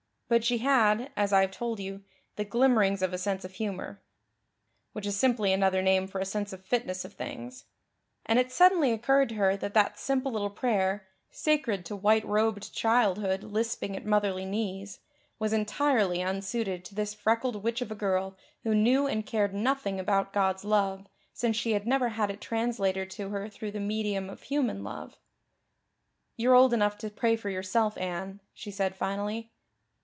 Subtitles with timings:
[0.29, 2.05] But she had, as I have told you,
[2.37, 4.01] the glimmerings of a sense of humor
[4.93, 7.65] which is simply another name for a sense of fitness of things;
[8.25, 12.73] and it suddenly occurred to her that that simple little prayer, sacred to white robed
[12.73, 15.01] childhood lisping at motherly knees,
[15.37, 19.99] was entirely unsuited to this freckled witch of a girl who knew and cared nothing
[19.99, 24.29] about God's love, since she had never had it translated to her through the medium
[24.29, 25.17] of human love.
[26.37, 29.51] "You're old enough to pray for yourself, Anne," she said finally.